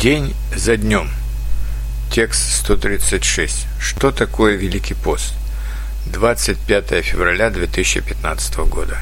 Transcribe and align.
День 0.00 0.34
за 0.56 0.78
днем. 0.78 1.10
Текст 2.10 2.56
136. 2.60 3.66
Что 3.78 4.12
такое 4.12 4.56
Великий 4.56 4.94
пост? 4.94 5.34
25 6.06 7.04
февраля 7.04 7.50
2015 7.50 8.56
года. 8.60 8.98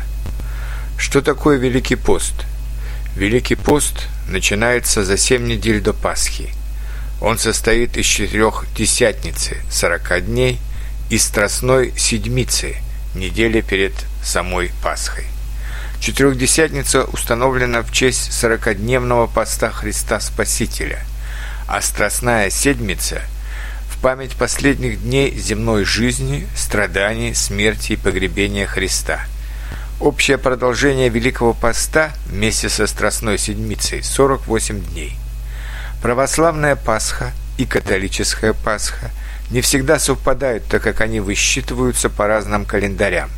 Что 0.96 1.22
такое 1.22 1.56
Великий 1.56 1.94
пост? 1.94 2.34
Великий 3.14 3.54
пост 3.54 4.08
начинается 4.26 5.04
за 5.04 5.16
7 5.16 5.46
недель 5.46 5.80
до 5.80 5.92
Пасхи. 5.92 6.50
Он 7.20 7.38
состоит 7.38 7.96
из 7.96 8.04
четырех 8.04 8.64
десятницы, 8.74 9.58
40 9.70 10.26
дней, 10.26 10.58
и 11.10 11.18
страстной 11.18 11.94
седмицы, 11.96 12.74
недели 13.14 13.60
перед 13.60 13.94
самой 14.24 14.72
Пасхой. 14.82 15.26
Четырехдесятница 16.00 17.04
установлена 17.04 17.82
в 17.82 17.92
честь 17.92 18.32
сорокадневного 18.32 19.26
поста 19.26 19.70
Христа 19.70 20.20
Спасителя, 20.20 21.04
а 21.66 21.82
Страстная 21.82 22.50
Седмица– 22.50 23.22
в 23.98 24.00
память 24.00 24.36
последних 24.36 25.02
дней 25.02 25.36
земной 25.36 25.84
жизни, 25.84 26.46
страданий, 26.54 27.34
смерти 27.34 27.94
и 27.94 27.96
погребения 27.96 28.64
Христа. 28.64 29.26
Общее 29.98 30.38
продолжение 30.38 31.08
Великого 31.08 31.52
Поста 31.52 32.12
вместе 32.26 32.68
со 32.68 32.86
Страстной 32.86 33.38
Седмицей– 33.38 34.02
48 34.04 34.80
дней. 34.92 35.16
Православная 36.00 36.76
Пасха 36.76 37.32
и 37.56 37.66
католическая 37.66 38.52
Пасха 38.52 39.10
не 39.50 39.62
всегда 39.62 39.98
совпадают, 39.98 40.64
так 40.66 40.80
как 40.80 41.00
они 41.00 41.18
высчитываются 41.18 42.08
по 42.08 42.28
разным 42.28 42.66
календарям. 42.66 43.30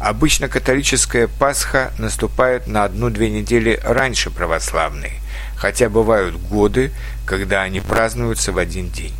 Обычно 0.00 0.48
католическая 0.48 1.26
Пасха 1.26 1.92
наступает 1.98 2.68
на 2.68 2.84
одну-две 2.84 3.30
недели 3.30 3.80
раньше 3.82 4.30
православной, 4.30 5.14
хотя 5.56 5.88
бывают 5.88 6.36
годы, 6.36 6.92
когда 7.26 7.62
они 7.62 7.80
празднуются 7.80 8.52
в 8.52 8.58
один 8.58 8.90
день. 8.90 9.14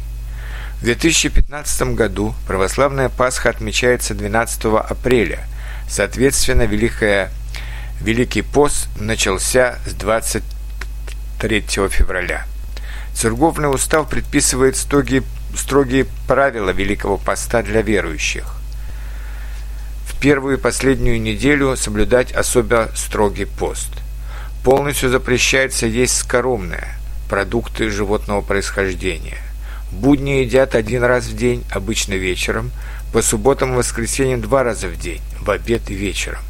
В 0.80 0.84
2015 0.84 1.94
году 1.94 2.32
православная 2.46 3.08
Пасха 3.08 3.50
отмечается 3.50 4.14
12 4.14 4.66
апреля, 4.88 5.40
соответственно, 5.88 6.62
Великая, 6.62 7.32
Великий 8.00 8.42
пост 8.42 8.88
начался 9.00 9.78
с 9.84 9.94
23 9.94 11.60
февраля. 11.90 12.46
Церковный 13.14 13.74
устав 13.74 14.08
предписывает 14.08 14.76
строгие, 14.76 15.24
строгие 15.56 16.06
правила 16.28 16.70
Великого 16.70 17.16
поста 17.16 17.64
для 17.64 17.82
верующих 17.82 18.57
первую 20.20 20.58
и 20.58 20.60
последнюю 20.60 21.20
неделю 21.20 21.76
соблюдать 21.76 22.32
особо 22.32 22.90
строгий 22.94 23.44
пост. 23.44 23.90
Полностью 24.64 25.10
запрещается 25.10 25.86
есть 25.86 26.16
скоромное, 26.16 26.98
продукты 27.28 27.90
животного 27.90 28.40
происхождения. 28.40 29.38
Будни 29.92 30.42
едят 30.42 30.74
один 30.74 31.04
раз 31.04 31.26
в 31.26 31.36
день, 31.36 31.64
обычно 31.70 32.14
вечером, 32.14 32.70
по 33.12 33.22
субботам 33.22 33.72
и 33.72 33.76
воскресеньям 33.76 34.40
два 34.40 34.62
раза 34.62 34.88
в 34.88 34.98
день, 34.98 35.22
в 35.40 35.50
обед 35.50 35.88
и 35.90 35.94
вечером. 35.94 36.40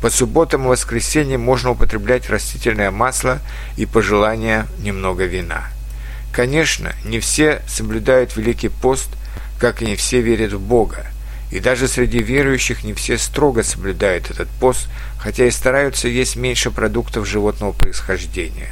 По 0.00 0.08
субботам 0.08 0.64
и 0.64 0.68
воскресеньям 0.68 1.42
можно 1.42 1.72
употреблять 1.72 2.30
растительное 2.30 2.90
масло 2.90 3.40
и, 3.76 3.84
по 3.84 4.00
желанию, 4.00 4.66
немного 4.78 5.24
вина. 5.24 5.64
Конечно, 6.32 6.92
не 7.04 7.20
все 7.20 7.60
соблюдают 7.66 8.36
Великий 8.36 8.68
пост, 8.68 9.08
как 9.58 9.82
и 9.82 9.86
не 9.86 9.96
все 9.96 10.20
верят 10.20 10.52
в 10.52 10.60
Бога– 10.60 11.06
и 11.50 11.58
даже 11.58 11.88
среди 11.88 12.20
верующих 12.20 12.84
не 12.84 12.94
все 12.94 13.18
строго 13.18 13.62
соблюдают 13.62 14.30
этот 14.30 14.48
пост, 14.48 14.88
хотя 15.18 15.46
и 15.46 15.50
стараются 15.50 16.08
есть 16.08 16.36
меньше 16.36 16.70
продуктов 16.70 17.26
животного 17.26 17.72
происхождения. 17.72 18.70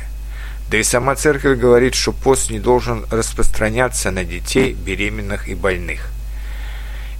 Да 0.70 0.78
и 0.78 0.82
сама 0.82 1.16
церковь 1.16 1.58
говорит, 1.58 1.94
что 1.94 2.12
пост 2.12 2.50
не 2.50 2.60
должен 2.60 3.06
распространяться 3.10 4.10
на 4.10 4.24
детей, 4.24 4.74
беременных 4.74 5.48
и 5.48 5.54
больных. 5.54 6.10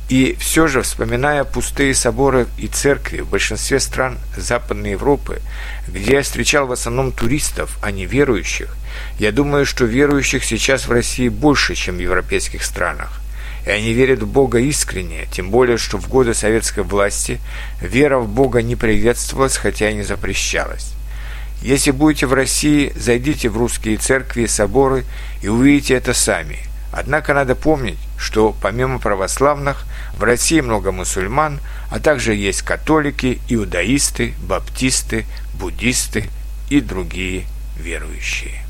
И 0.09 0.37
все 0.39 0.69
же, 0.69 0.83
вспоминая 0.83 1.45
пустые 1.45 1.95
соборы 1.95 2.47
и 2.57 2.67
церкви 2.67 3.21
в 3.21 3.29
большинстве 3.29 3.79
стран 3.79 4.19
Западной 4.37 4.93
Европы, 4.93 5.43
где 5.87 6.15
я 6.15 6.23
встречал 6.23 6.67
в 6.67 6.73
основном 6.73 7.13
туристов, 7.13 7.77
а 7.83 7.91
не 7.91 8.07
верующих, 8.07 8.75
я 9.19 9.33
думаю, 9.33 9.67
что 9.67 9.85
верующих 9.85 10.45
сейчас 10.45 10.87
в 10.87 10.93
России 10.93 11.29
больше, 11.29 11.75
чем 11.75 11.97
в 11.97 12.01
европейских 12.01 12.65
странах 12.65 13.21
и 13.69 13.71
они 13.71 13.93
верят 13.93 14.23
в 14.23 14.27
Бога 14.27 14.61
искренне, 14.61 15.29
тем 15.31 15.51
более, 15.51 15.77
что 15.77 15.99
в 15.99 16.09
годы 16.09 16.33
советской 16.33 16.85
власти 16.85 17.39
вера 17.83 18.19
в 18.19 18.27
Бога 18.27 18.63
не 18.63 18.77
приветствовалась, 18.77 19.59
хотя 19.59 19.91
и 19.91 19.95
не 19.95 20.05
запрещалась. 20.05 20.95
Если 21.61 21.91
будете 21.91 22.25
в 22.25 22.33
России, 22.33 22.95
зайдите 22.97 23.51
в 23.51 23.59
русские 23.59 23.99
церкви 23.99 24.45
и 24.45 24.47
соборы 24.47 25.05
и 25.43 25.49
увидите 25.49 25.93
это 25.93 26.15
сами. 26.15 26.61
Однако 26.95 27.35
надо 27.35 27.55
помнить, 27.55 27.99
что 28.17 28.57
помимо 28.59 29.01
православных 29.01 29.85
в 30.17 30.23
России 30.23 30.63
много 30.63 30.91
мусульман, 30.91 31.61
а 31.91 32.01
также 32.01 32.35
есть 32.35 32.63
католики, 32.63 33.39
иудаисты, 33.51 34.33
баптисты, 34.49 35.27
буддисты 35.53 36.31
и 36.71 36.81
другие 36.81 37.45
верующие. 37.77 38.68